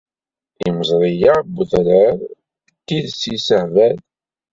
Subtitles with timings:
[0.67, 2.13] Imeẓri-a n wedrar
[2.75, 3.97] d tidet yessehbal.